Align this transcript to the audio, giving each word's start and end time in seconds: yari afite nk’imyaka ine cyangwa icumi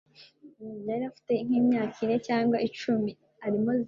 yari 0.87 1.03
afite 1.09 1.33
nk’imyaka 1.45 1.97
ine 2.05 2.17
cyangwa 2.27 2.57
icumi 2.67 3.11